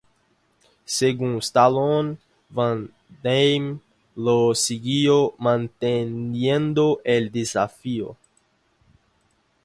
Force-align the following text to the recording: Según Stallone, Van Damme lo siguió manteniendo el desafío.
Según 0.95 1.43
Stallone, 1.43 2.17
Van 2.49 2.89
Damme 3.21 3.81
lo 4.15 4.55
siguió 4.55 5.35
manteniendo 5.37 6.99
el 7.03 7.29
desafío. 7.31 8.17